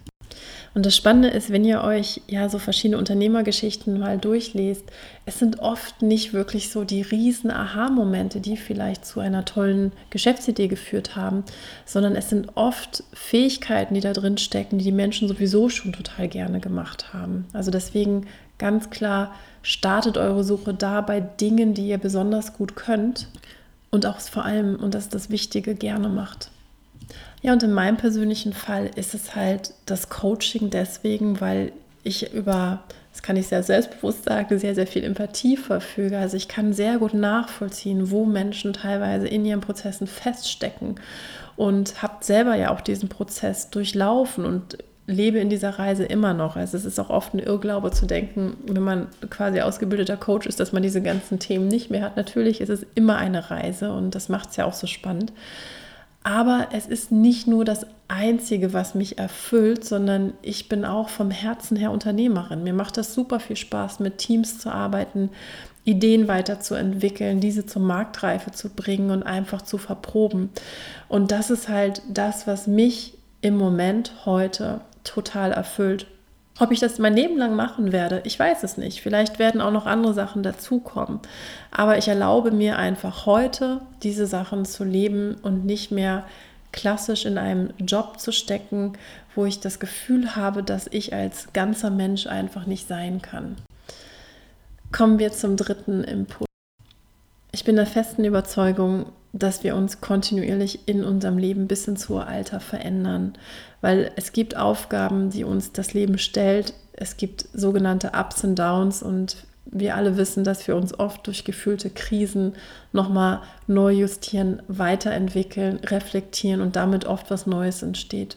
Und 0.75 0.87
das 0.87 0.97
Spannende 0.97 1.29
ist, 1.29 1.51
wenn 1.51 1.65
ihr 1.65 1.83
euch 1.83 2.23
ja 2.29 2.49
so 2.49 2.59
verschiedene 2.59 2.99
Unternehmergeschichten 2.99 3.99
mal 3.99 4.19
durchlest, 4.19 4.85
es 5.27 5.39
sind 5.39 5.61
oft 5.61 6.03
nicht 6.03 6.33
wirklich 6.33 6.71
so 6.71 6.85
die 6.85 7.03
riesen 7.03 7.51
Aha-Momente, 7.51 8.41
die 8.41 8.57
vielleicht 8.57 9.05
zu 9.05 9.21
einer 9.21 9.45
tollen 9.45 9.93
Geschäftsidee 10.11 10.69
geführt 10.69 11.17
haben, 11.17 11.45
sondern 11.85 12.15
es 12.15 12.31
sind 12.31 12.57
oft 12.57 13.03
Fähigkeiten, 13.13 13.95
die 13.95 14.01
da 14.01 14.13
drin 14.13 14.39
stecken, 14.39 14.79
die 14.79 14.85
die 14.85 14.93
Menschen 14.93 15.27
sowieso 15.29 15.69
schon 15.69 15.93
total 15.93 16.29
gerne 16.29 16.61
gemacht 16.61 17.13
haben. 17.13 17.47
Also 17.53 17.71
deswegen 17.71 18.27
ganz 18.59 18.91
klar, 18.91 19.35
startet 19.63 20.19
eure 20.19 20.45
Suche 20.45 20.73
da 20.75 21.01
bei 21.01 21.21
Dingen, 21.21 21.75
die 21.75 21.89
ihr 21.89 21.99
besonders 21.99 22.55
gut 22.55 22.77
könnt 22.77 23.29
und 23.91 24.07
auch 24.07 24.21
vor 24.21 24.45
allem, 24.45 24.77
und 24.77 24.95
das 24.95 25.05
ist 25.05 25.15
das 25.15 25.31
Wichtige, 25.31 25.75
gerne 25.75 26.09
macht. 26.09 26.51
Ja, 27.43 27.53
und 27.53 27.63
in 27.63 27.73
meinem 27.73 27.97
persönlichen 27.97 28.53
Fall 28.53 28.91
ist 28.97 29.15
es 29.15 29.35
halt 29.35 29.73
das 29.87 30.09
Coaching 30.11 30.71
deswegen, 30.71 31.41
weil 31.41 31.73
ich 32.03 32.33
über, 32.35 32.83
das 33.13 33.23
kann 33.23 33.37
ich 33.37 33.49
sehr 33.49 33.63
selbstbewusst 33.63 34.25
sagen, 34.25 34.59
sehr, 34.59 34.75
sehr 34.75 34.87
viel 34.87 35.05
Empathie 35.05 35.57
verfüge. 35.57 36.19
Also 36.19 36.37
ich 36.37 36.49
kann 36.49 36.73
sehr 36.73 36.99
gut 36.99 37.15
nachvollziehen, 37.15 38.11
wo 38.11 38.25
Menschen 38.25 38.73
teilweise 38.73 39.27
in 39.27 39.45
ihren 39.45 39.61
Prozessen 39.61 40.07
feststecken 40.07 40.97
und 41.57 42.03
habe 42.03 42.17
selber 42.21 42.55
ja 42.57 42.71
auch 42.71 42.81
diesen 42.81 43.09
Prozess 43.09 43.71
durchlaufen 43.71 44.45
und 44.45 44.79
lebe 45.07 45.39
in 45.39 45.51
dieser 45.51 45.71
Reise 45.71 46.05
immer 46.05 46.35
noch. 46.35 46.57
Also 46.57 46.77
es 46.77 46.85
ist 46.85 46.99
auch 46.99 47.11
oft 47.11 47.35
ein 47.35 47.41
Irrglaube 47.41 47.91
zu 47.91 48.07
denken, 48.07 48.57
wenn 48.67 48.83
man 48.83 49.09
quasi 49.29 49.61
ausgebildeter 49.61 50.17
Coach 50.17 50.47
ist, 50.47 50.61
dass 50.61 50.73
man 50.73 50.83
diese 50.83 51.03
ganzen 51.03 51.39
Themen 51.39 51.69
nicht 51.69 51.91
mehr 51.91 52.03
hat. 52.03 52.17
Natürlich 52.17 52.61
ist 52.61 52.69
es 52.69 52.87
immer 52.95 53.17
eine 53.17 53.51
Reise 53.51 53.93
und 53.93 54.15
das 54.15 54.29
macht 54.29 54.51
es 54.51 54.57
ja 54.57 54.67
auch 54.67 54.75
so 54.75 54.87
spannend. 54.87 55.33
Aber 56.23 56.69
es 56.73 56.87
ist 56.87 57.11
nicht 57.11 57.47
nur 57.47 57.65
das 57.65 57.87
Einzige, 58.09 58.73
was 58.73 58.95
mich 58.95 59.19
erfüllt, 59.19 59.85
sondern 59.85 60.35
ich 60.43 60.69
bin 60.69 60.85
auch 60.85 61.09
vom 61.09 61.31
Herzen 61.31 61.77
her 61.77 61.91
Unternehmerin. 61.91 62.63
Mir 62.63 62.75
macht 62.75 62.97
das 62.97 63.15
super 63.15 63.41
viel 63.41 63.57
Spaß, 63.57 64.01
mit 64.01 64.19
Teams 64.19 64.59
zu 64.59 64.71
arbeiten, 64.71 65.31
Ideen 65.85 66.29
weiterzuentwickeln, 66.29 67.41
diese 67.41 67.65
zur 67.65 67.83
Marktreife 67.83 68.51
zu 68.51 68.69
bringen 68.69 69.11
und 69.11 69.23
einfach 69.23 69.63
zu 69.63 69.79
verproben. 69.79 70.51
Und 71.09 71.31
das 71.31 71.51
ist 71.51 71.69
halt 71.69 72.03
das, 72.09 72.47
was 72.47 72.67
mich 72.67 73.17
im 73.41 73.57
Moment 73.57 74.13
heute 74.27 74.83
total 75.05 75.53
erfüllt. 75.53 76.07
Ob 76.61 76.73
ich 76.73 76.79
das 76.79 76.99
mein 76.99 77.17
Leben 77.17 77.39
lang 77.39 77.57
machen 77.57 77.91
werde, 77.91 78.21
ich 78.25 78.39
weiß 78.39 78.65
es 78.65 78.77
nicht. 78.77 79.01
Vielleicht 79.01 79.39
werden 79.39 79.63
auch 79.63 79.71
noch 79.71 79.87
andere 79.87 80.13
Sachen 80.13 80.43
dazukommen. 80.43 81.19
Aber 81.71 81.97
ich 81.97 82.07
erlaube 82.07 82.51
mir 82.51 82.77
einfach 82.77 83.25
heute, 83.25 83.81
diese 84.03 84.27
Sachen 84.27 84.67
zu 84.67 84.85
leben 84.85 85.37
und 85.43 85.65
nicht 85.65 85.91
mehr 85.91 86.25
klassisch 86.71 87.25
in 87.25 87.39
einem 87.39 87.71
Job 87.79 88.21
zu 88.21 88.31
stecken, 88.31 88.93
wo 89.35 89.47
ich 89.47 89.61
das 89.61 89.81
Gefühl 89.81 90.37
habe, 90.37 90.63
dass 90.63 90.87
ich 90.91 91.15
als 91.15 91.51
ganzer 91.55 91.89
Mensch 91.89 92.27
einfach 92.27 92.67
nicht 92.67 92.87
sein 92.87 93.23
kann. 93.23 93.57
Kommen 94.93 95.19
wir 95.19 95.33
zum 95.33 95.57
dritten 95.57 96.05
Impuls. 96.05 96.47
Ich 97.53 97.65
bin 97.65 97.77
der 97.77 97.87
festen 97.87 98.25
Überzeugung, 98.25 99.07
dass 99.33 99.63
wir 99.63 99.77
uns 99.77 100.01
kontinuierlich 100.01 100.81
in 100.87 101.05
unserem 101.05 101.39
Leben 101.39 101.69
bis 101.69 101.87
ins 101.87 102.09
hohe 102.09 102.27
Alter 102.27 102.61
verändern, 102.61 103.35
weil 103.81 104.11
es 104.17 104.33
gibt 104.33 104.57
Aufgaben, 104.57 105.31
die 105.31 105.45
uns 105.45 105.73
das 105.73 105.95
Leben 105.95 106.19
stellt. 106.19 106.75
Es 106.93 107.17
gibt 107.17 107.47
sogenannte 107.53 108.13
Ups 108.15 108.43
und 108.45 108.59
Downs 108.59 109.03
und 109.03 109.37
wir 109.73 109.95
alle 109.95 110.17
wissen, 110.17 110.43
dass 110.43 110.67
wir 110.67 110.77
uns 110.77 110.99
oft 110.99 111.27
durch 111.27 111.45
gefühlte 111.45 111.91
Krisen 111.91 112.55
nochmal 112.93 113.41
neu 113.67 113.93
justieren, 113.93 114.63
weiterentwickeln, 114.67 115.77
reflektieren 115.85 116.61
und 116.61 116.77
damit 116.77 117.05
oft 117.05 117.31
was 117.31 117.47
Neues 117.47 117.83
entsteht. 117.83 118.37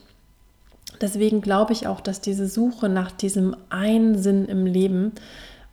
Deswegen 1.00 1.40
glaube 1.40 1.72
ich 1.72 1.86
auch, 1.86 2.00
dass 2.00 2.20
diese 2.20 2.46
Suche 2.46 2.88
nach 2.88 3.10
diesem 3.10 3.56
einen 3.68 4.16
Sinn 4.16 4.44
im 4.44 4.64
Leben 4.64 5.12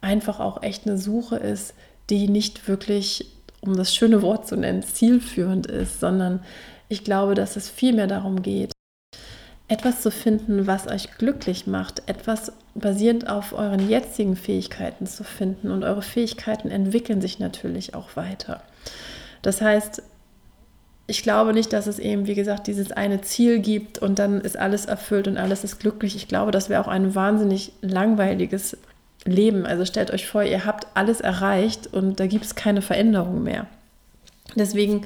einfach 0.01 0.39
auch 0.39 0.63
echt 0.63 0.87
eine 0.87 0.97
Suche 0.97 1.35
ist, 1.35 1.75
die 2.09 2.27
nicht 2.27 2.67
wirklich, 2.67 3.31
um 3.61 3.75
das 3.75 3.95
schöne 3.95 4.21
Wort 4.21 4.47
zu 4.47 4.57
nennen, 4.57 4.83
zielführend 4.83 5.67
ist, 5.67 5.99
sondern 5.99 6.43
ich 6.89 7.03
glaube, 7.03 7.35
dass 7.35 7.55
es 7.55 7.69
vielmehr 7.69 8.07
darum 8.07 8.41
geht, 8.41 8.73
etwas 9.67 10.01
zu 10.01 10.11
finden, 10.11 10.67
was 10.67 10.87
euch 10.87 11.17
glücklich 11.17 11.65
macht, 11.65 12.03
etwas 12.07 12.51
basierend 12.75 13.29
auf 13.29 13.53
euren 13.53 13.87
jetzigen 13.87 14.35
Fähigkeiten 14.35 15.07
zu 15.07 15.23
finden. 15.23 15.71
Und 15.71 15.85
eure 15.85 16.01
Fähigkeiten 16.01 16.69
entwickeln 16.69 17.21
sich 17.21 17.39
natürlich 17.39 17.95
auch 17.95 18.17
weiter. 18.17 18.61
Das 19.41 19.61
heißt, 19.61 20.03
ich 21.07 21.23
glaube 21.23 21.53
nicht, 21.53 21.71
dass 21.71 21.87
es 21.87 21.99
eben, 21.99 22.27
wie 22.27 22.35
gesagt, 22.35 22.67
dieses 22.67 22.91
eine 22.91 23.21
Ziel 23.21 23.59
gibt 23.59 23.97
und 23.97 24.19
dann 24.19 24.41
ist 24.41 24.57
alles 24.57 24.85
erfüllt 24.85 25.27
und 25.27 25.37
alles 25.37 25.63
ist 25.63 25.79
glücklich. 25.79 26.15
Ich 26.17 26.27
glaube, 26.27 26.51
das 26.51 26.69
wäre 26.69 26.81
auch 26.81 26.89
ein 26.89 27.15
wahnsinnig 27.15 27.71
langweiliges 27.81 28.77
Leben. 29.25 29.65
Also 29.65 29.85
stellt 29.85 30.11
euch 30.11 30.27
vor, 30.27 30.43
ihr 30.43 30.65
habt 30.65 30.87
alles 30.93 31.21
erreicht 31.21 31.87
und 31.87 32.19
da 32.19 32.27
gibt 32.27 32.45
es 32.45 32.55
keine 32.55 32.81
Veränderung 32.81 33.43
mehr. 33.43 33.67
Deswegen 34.55 35.05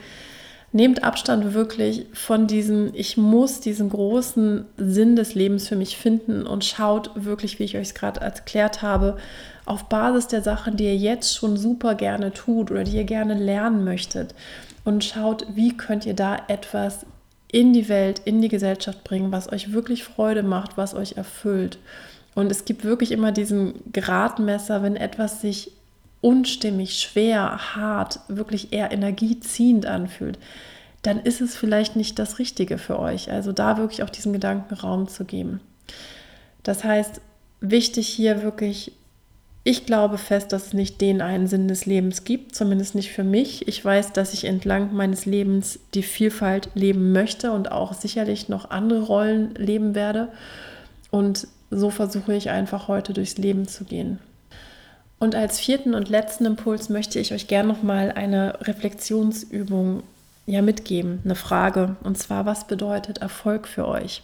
nehmt 0.72 1.04
Abstand 1.04 1.54
wirklich 1.54 2.06
von 2.14 2.48
diesem, 2.48 2.92
ich 2.94 3.16
muss 3.16 3.62
diesen 3.62 3.90
großen 3.90 4.66
Sinn 4.78 5.16
des 5.16 5.34
Lebens 5.34 5.68
für 5.68 5.76
mich 5.76 5.98
finden 5.98 6.46
und 6.46 6.66
schaut 6.66 7.12
wirklich, 7.16 7.60
wie 7.60 7.64
ich 7.64 7.78
euch 7.78 7.88
es 7.88 7.94
gerade 7.94 8.20
erklärt 8.20 8.82
habe, 8.82 9.18
auf 9.66 9.86
Basis 9.86 10.28
der 10.28 10.42
Sachen, 10.42 10.76
die 10.76 10.86
ihr 10.86 10.98
jetzt 10.98 11.34
schon 11.34 11.58
super 11.58 11.96
gerne 11.96 12.34
tut 12.34 12.72
oder 12.72 12.84
die 12.84 12.98
ihr 12.98 13.06
gerne 13.06 13.36
lernen 13.36 13.84
möchtet 13.84 14.36
und 14.84 15.04
schaut, 15.04 15.46
wie 15.56 15.76
könnt 15.76 16.06
ihr 16.06 16.14
da 16.14 16.38
etwas 16.48 17.06
in 17.52 17.72
die 17.72 17.88
Welt, 17.88 18.22
in 18.26 18.42
die 18.42 18.50
Gesellschaft 18.50 19.04
bringen, 19.06 19.32
was 19.32 19.52
euch 19.52 19.72
wirklich 19.72 20.04
Freude 20.04 20.44
macht, 20.44 20.78
was 20.78 20.94
euch 20.94 21.14
erfüllt. 21.14 21.78
Und 22.36 22.52
es 22.52 22.66
gibt 22.66 22.84
wirklich 22.84 23.12
immer 23.12 23.32
diesen 23.32 23.74
Gradmesser, 23.92 24.84
wenn 24.84 24.98
etwas 24.98 25.42
sich 25.42 25.72
unstimmig, 26.22 27.00
schwer, 27.00 27.76
hart, 27.76 28.20
wirklich 28.28 28.74
eher 28.74 28.92
energieziehend 28.92 29.86
anfühlt, 29.86 30.38
dann 31.02 31.20
ist 31.20 31.40
es 31.40 31.56
vielleicht 31.56 31.96
nicht 31.96 32.20
das 32.20 32.40
Richtige 32.40 32.78
für 32.78 33.00
euch. 33.00 33.32
Also 33.32 33.52
da 33.52 33.78
wirklich 33.78 34.04
auch 34.04 34.10
diesen 34.10 34.34
Gedanken 34.34 34.74
Raum 34.74 35.08
zu 35.08 35.24
geben. 35.24 35.62
Das 36.64 36.84
heißt, 36.84 37.22
wichtig 37.62 38.08
hier 38.08 38.42
wirklich, 38.42 38.92
ich 39.64 39.86
glaube 39.86 40.18
fest, 40.18 40.52
dass 40.52 40.68
es 40.68 40.74
nicht 40.74 41.00
den 41.00 41.22
einen 41.22 41.48
Sinn 41.48 41.68
des 41.68 41.86
Lebens 41.86 42.24
gibt, 42.24 42.56
zumindest 42.56 42.96
nicht 42.96 43.12
für 43.12 43.24
mich. 43.24 43.68
Ich 43.68 43.86
weiß, 43.86 44.14
dass 44.14 44.34
ich 44.34 44.46
entlang 44.46 44.94
meines 44.94 45.26
Lebens 45.26 45.80
die 45.94 46.04
Vielfalt 46.04 46.70
leben 46.74 47.12
möchte 47.12 47.52
und 47.52 47.72
auch 47.72 47.94
sicherlich 47.94 48.50
noch 48.50 48.72
andere 48.72 49.04
Rollen 49.04 49.54
leben 49.56 49.96
werde. 49.96 50.30
Und 51.12 51.48
so 51.76 51.90
versuche 51.90 52.34
ich 52.34 52.50
einfach 52.50 52.88
heute 52.88 53.14
durchs 53.14 53.38
Leben 53.38 53.68
zu 53.68 53.84
gehen. 53.84 54.20
Und 55.20 55.36
als 55.36 55.60
vierten 55.60 55.94
und 55.96 56.10
letzten 56.10 56.46
Impuls 56.46 56.90
möchte 56.90 57.20
ich 57.20 57.34
euch 57.34 57.48
gerne 57.48 57.70
noch 57.70 57.84
mal 57.84 58.12
eine 58.12 58.60
Reflexionsübung 58.62 60.04
ja 60.46 60.62
mitgeben, 60.62 61.20
eine 61.24 61.36
Frage. 61.36 61.96
Und 62.04 62.18
zwar, 62.18 62.46
was 62.46 62.68
bedeutet 62.68 63.20
Erfolg 63.20 63.68
für 63.68 63.88
euch? 63.88 64.24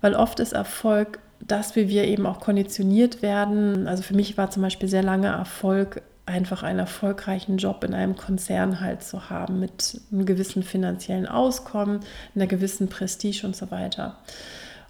Weil 0.00 0.14
oft 0.14 0.40
ist 0.40 0.52
Erfolg 0.52 1.18
das, 1.40 1.76
wie 1.76 1.88
wir 1.88 2.04
eben 2.04 2.26
auch 2.26 2.40
konditioniert 2.40 3.22
werden. 3.22 3.86
Also 3.88 4.02
für 4.02 4.14
mich 4.14 4.36
war 4.36 4.50
zum 4.50 4.62
Beispiel 4.62 4.88
sehr 4.88 5.02
lange 5.02 5.28
Erfolg, 5.28 6.02
einfach 6.26 6.62
einen 6.62 6.78
erfolgreichen 6.78 7.56
Job 7.56 7.82
in 7.84 7.94
einem 7.94 8.16
Konzern 8.16 8.80
halt 8.80 9.02
zu 9.02 9.28
haben, 9.28 9.58
mit 9.58 10.00
einem 10.12 10.24
gewissen 10.24 10.62
finanziellen 10.62 11.26
Auskommen, 11.26 12.00
einer 12.34 12.46
gewissen 12.46 12.88
Prestige 12.88 13.44
und 13.44 13.56
so 13.56 13.70
weiter. 13.70 14.16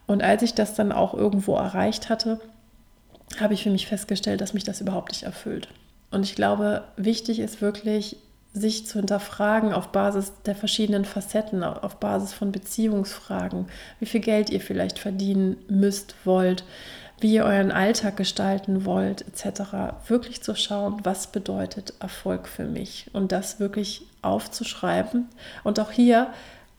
Und 0.06 0.22
als 0.22 0.42
ich 0.42 0.54
das 0.54 0.74
dann 0.74 0.92
auch 0.92 1.14
irgendwo 1.14 1.56
erreicht 1.56 2.08
hatte, 2.08 2.40
habe 3.40 3.54
ich 3.54 3.62
für 3.62 3.70
mich 3.70 3.86
festgestellt, 3.86 4.40
dass 4.40 4.54
mich 4.54 4.64
das 4.64 4.80
überhaupt 4.80 5.12
nicht 5.12 5.22
erfüllt. 5.22 5.68
Und 6.10 6.24
ich 6.24 6.34
glaube, 6.34 6.84
wichtig 6.96 7.38
ist 7.38 7.62
wirklich, 7.62 8.16
sich 8.54 8.86
zu 8.86 8.98
hinterfragen 8.98 9.72
auf 9.72 9.88
Basis 9.88 10.32
der 10.44 10.54
verschiedenen 10.54 11.06
Facetten, 11.06 11.64
auf 11.64 11.96
Basis 11.96 12.34
von 12.34 12.52
Beziehungsfragen, 12.52 13.66
wie 13.98 14.06
viel 14.06 14.20
Geld 14.20 14.50
ihr 14.50 14.60
vielleicht 14.60 14.98
verdienen 14.98 15.56
müsst, 15.68 16.14
wollt, 16.24 16.64
wie 17.20 17.34
ihr 17.34 17.44
euren 17.44 17.70
Alltag 17.70 18.16
gestalten 18.16 18.84
wollt, 18.84 19.24
etc. 19.26 19.62
Wirklich 20.08 20.42
zu 20.42 20.54
schauen, 20.54 21.00
was 21.04 21.28
bedeutet 21.28 21.94
Erfolg 22.00 22.46
für 22.46 22.64
mich 22.64 23.06
und 23.14 23.32
das 23.32 23.58
wirklich 23.58 24.06
aufzuschreiben. 24.20 25.28
Und 25.64 25.80
auch 25.80 25.90
hier 25.90 26.28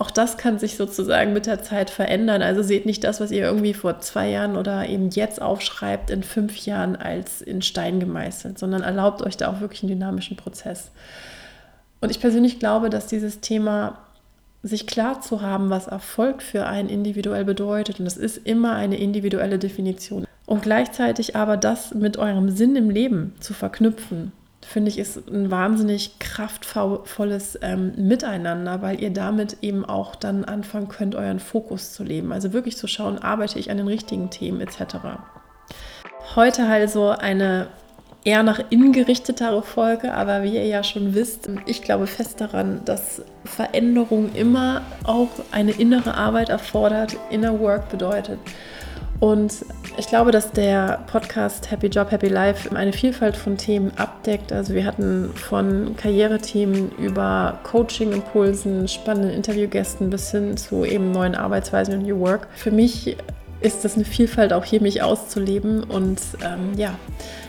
auch 0.03 0.11
das 0.11 0.35
kann 0.35 0.59
sich 0.59 0.75
sozusagen 0.75 1.31
mit 1.31 1.45
der 1.45 1.63
Zeit 1.63 1.89
verändern. 1.89 2.41
Also 2.41 2.61
seht 2.61 2.85
nicht 2.85 3.05
das, 3.05 3.21
was 3.21 3.31
ihr 3.31 3.43
irgendwie 3.43 3.73
vor 3.73 4.01
zwei 4.01 4.29
Jahren 4.29 4.57
oder 4.57 4.85
eben 4.89 5.09
jetzt 5.11 5.41
aufschreibt, 5.41 6.09
in 6.09 6.23
fünf 6.23 6.57
Jahren 6.65 6.97
als 6.97 7.41
in 7.41 7.61
Stein 7.61 8.01
gemeißelt, 8.01 8.59
sondern 8.59 8.81
erlaubt 8.81 9.21
euch 9.21 9.37
da 9.37 9.49
auch 9.49 9.61
wirklich 9.61 9.81
einen 9.81 9.93
dynamischen 9.93 10.35
Prozess. 10.35 10.91
Und 12.01 12.11
ich 12.11 12.19
persönlich 12.19 12.59
glaube, 12.59 12.89
dass 12.89 13.07
dieses 13.07 13.39
Thema 13.39 13.97
sich 14.61 14.87
klar 14.87 15.21
zu 15.21 15.41
haben, 15.41 15.69
was 15.69 15.87
Erfolg 15.87 16.41
für 16.41 16.65
einen 16.65 16.89
individuell 16.89 17.45
bedeutet, 17.45 17.99
und 17.99 18.05
das 18.05 18.17
ist 18.17 18.45
immer 18.45 18.75
eine 18.75 18.97
individuelle 18.97 19.57
Definition, 19.57 20.27
und 20.45 20.63
gleichzeitig 20.63 21.37
aber 21.37 21.55
das 21.55 21.93
mit 21.93 22.17
eurem 22.17 22.49
Sinn 22.49 22.75
im 22.75 22.89
Leben 22.89 23.35
zu 23.39 23.53
verknüpfen 23.53 24.33
finde 24.63 24.89
ich, 24.89 24.99
ist 24.99 25.27
ein 25.29 25.51
wahnsinnig 25.51 26.19
kraftvolles 26.19 27.59
ähm, 27.61 27.93
Miteinander, 27.97 28.81
weil 28.81 29.01
ihr 29.01 29.11
damit 29.11 29.57
eben 29.61 29.85
auch 29.85 30.15
dann 30.15 30.45
anfangen 30.45 30.87
könnt, 30.87 31.15
euren 31.15 31.39
Fokus 31.39 31.93
zu 31.93 32.03
leben. 32.03 32.31
Also 32.31 32.53
wirklich 32.53 32.77
zu 32.77 32.87
schauen, 32.87 33.19
arbeite 33.19 33.59
ich 33.59 33.71
an 33.71 33.77
den 33.77 33.87
richtigen 33.87 34.29
Themen 34.29 34.61
etc. 34.61 34.95
Heute 36.35 36.67
also 36.67 37.09
eine 37.09 37.67
eher 38.23 38.43
nach 38.43 38.59
innen 38.69 38.93
gerichtetere 38.93 39.61
Folge, 39.63 40.13
aber 40.13 40.43
wie 40.43 40.55
ihr 40.55 40.65
ja 40.65 40.83
schon 40.83 41.13
wisst, 41.13 41.49
ich 41.65 41.81
glaube 41.81 42.07
fest 42.07 42.39
daran, 42.39 42.81
dass 42.85 43.21
Veränderung 43.43 44.33
immer 44.33 44.81
auch 45.03 45.29
eine 45.51 45.71
innere 45.71 46.15
Arbeit 46.15 46.49
erfordert. 46.49 47.17
Inner 47.29 47.59
Work 47.59 47.89
bedeutet, 47.89 48.39
und 49.19 49.65
ich 49.97 50.07
glaube, 50.07 50.31
dass 50.31 50.51
der 50.51 51.03
Podcast 51.07 51.71
Happy 51.71 51.87
Job, 51.87 52.11
Happy 52.11 52.27
Life 52.27 52.75
eine 52.75 52.91
Vielfalt 52.91 53.37
von 53.37 53.57
Themen 53.57 53.91
abdeckt. 53.95 54.51
Also 54.51 54.73
wir 54.73 54.85
hatten 54.85 55.31
von 55.35 55.95
Karrierethemen 55.95 56.91
über 56.97 57.59
Coaching-Impulsen, 57.63 58.87
spannenden 58.87 59.31
Interviewgästen 59.31 60.09
bis 60.09 60.31
hin 60.31 60.57
zu 60.57 60.83
eben 60.83 61.11
neuen 61.11 61.35
Arbeitsweisen 61.35 61.99
und 61.99 62.03
New 62.03 62.19
Work. 62.19 62.47
Für 62.55 62.71
mich 62.71 63.15
ist 63.61 63.85
das 63.85 63.95
eine 63.95 64.05
Vielfalt, 64.05 64.51
auch 64.51 64.65
hier 64.65 64.81
mich 64.81 65.01
auszuleben. 65.01 65.83
Und 65.83 66.19
ähm, 66.43 66.73
ja, 66.75 66.95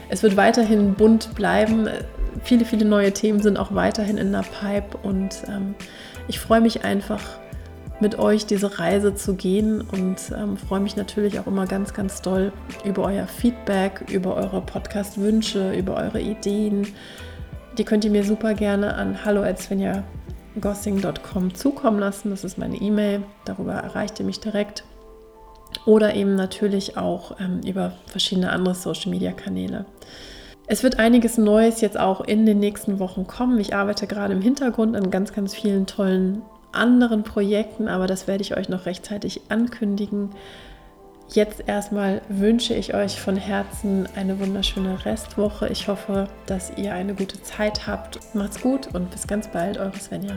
es 0.08 0.22
wird 0.22 0.36
weiterhin 0.36 0.94
bunt 0.94 1.34
bleiben. 1.34 1.88
Viele, 2.44 2.64
viele 2.64 2.84
neue 2.84 3.12
Themen 3.12 3.42
sind 3.42 3.58
auch 3.58 3.74
weiterhin 3.74 4.18
in 4.18 4.30
der 4.32 4.44
Pipe. 4.60 4.96
Und 5.02 5.42
ähm, 5.48 5.74
ich 6.28 6.38
freue 6.38 6.60
mich 6.60 6.84
einfach 6.84 7.20
mit 8.00 8.18
euch 8.18 8.46
diese 8.46 8.78
Reise 8.78 9.14
zu 9.14 9.34
gehen 9.34 9.80
und 9.80 10.16
ähm, 10.36 10.56
freue 10.56 10.80
mich 10.80 10.96
natürlich 10.96 11.38
auch 11.38 11.46
immer 11.46 11.66
ganz, 11.66 11.94
ganz 11.94 12.20
doll 12.22 12.52
über 12.84 13.04
euer 13.04 13.26
Feedback, 13.26 14.04
über 14.10 14.34
eure 14.34 14.60
Podcast-Wünsche, 14.60 15.72
über 15.72 15.94
eure 15.96 16.20
Ideen. 16.20 16.88
Die 17.78 17.84
könnt 17.84 18.04
ihr 18.04 18.10
mir 18.10 18.24
super 18.24 18.54
gerne 18.54 18.94
an 18.94 19.24
hallo.svenjagossing.com 19.24 21.54
zukommen 21.54 22.00
lassen. 22.00 22.30
Das 22.30 22.42
ist 22.44 22.58
meine 22.58 22.76
E-Mail. 22.76 23.22
Darüber 23.44 23.74
erreicht 23.74 24.18
ihr 24.20 24.26
mich 24.26 24.40
direkt. 24.40 24.84
Oder 25.86 26.14
eben 26.14 26.36
natürlich 26.36 26.96
auch 26.96 27.38
ähm, 27.40 27.60
über 27.66 27.92
verschiedene 28.06 28.50
andere 28.50 28.74
Social-Media-Kanäle. 28.74 29.84
Es 30.66 30.82
wird 30.82 30.98
einiges 30.98 31.36
Neues 31.36 31.82
jetzt 31.82 31.98
auch 31.98 32.22
in 32.22 32.46
den 32.46 32.58
nächsten 32.58 32.98
Wochen 32.98 33.26
kommen. 33.26 33.60
Ich 33.60 33.74
arbeite 33.74 34.06
gerade 34.06 34.32
im 34.32 34.40
Hintergrund 34.40 34.96
an 34.96 35.10
ganz, 35.10 35.32
ganz 35.32 35.54
vielen 35.54 35.86
tollen 35.86 36.42
anderen 36.74 37.22
Projekten, 37.22 37.88
aber 37.88 38.06
das 38.06 38.26
werde 38.26 38.42
ich 38.42 38.56
euch 38.56 38.68
noch 38.68 38.86
rechtzeitig 38.86 39.42
ankündigen. 39.48 40.30
Jetzt 41.28 41.64
erstmal 41.66 42.20
wünsche 42.28 42.74
ich 42.74 42.94
euch 42.94 43.20
von 43.20 43.36
Herzen 43.36 44.06
eine 44.14 44.38
wunderschöne 44.38 45.04
Restwoche. 45.04 45.68
Ich 45.68 45.88
hoffe, 45.88 46.28
dass 46.46 46.72
ihr 46.76 46.92
eine 46.92 47.14
gute 47.14 47.42
Zeit 47.42 47.86
habt. 47.86 48.20
Macht's 48.34 48.60
gut 48.60 48.94
und 48.94 49.10
bis 49.10 49.26
ganz 49.26 49.48
bald, 49.48 49.78
eure 49.78 49.98
Svenja. 49.98 50.34